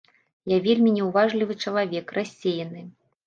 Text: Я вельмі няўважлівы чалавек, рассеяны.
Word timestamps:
Я 0.51 0.57
вельмі 0.67 0.93
няўважлівы 0.95 1.57
чалавек, 1.67 2.09
рассеяны. 2.21 2.81